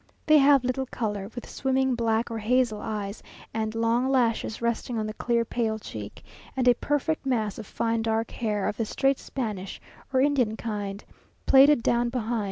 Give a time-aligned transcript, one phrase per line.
[0.25, 3.21] They have little colour, with swimming black or hazel eyes,
[3.53, 6.23] and long lashes resting on the clear pale cheek,
[6.57, 9.79] and a perfect mass of fine dark hair of the straight Spanish
[10.11, 11.05] or Indian kind
[11.45, 12.39] plaited down behind.